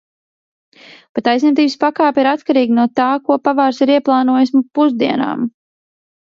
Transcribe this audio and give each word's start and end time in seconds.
Bet 1.17 1.27
aizņemtības 1.33 1.75
pakāpe 1.83 2.23
ir 2.23 2.29
atkarīga 2.31 2.77
to 2.79 2.87
tā, 3.01 3.11
ko 3.29 3.37
pavārs 3.49 3.83
ir 3.87 3.93
ieplānojis 3.97 4.57
pusdienām. 4.81 5.47